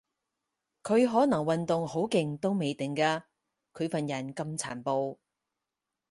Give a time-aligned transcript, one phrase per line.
[0.81, 3.21] 佢可能運動好勁都未定嘅，
[3.71, 5.19] 佢份人咁殘暴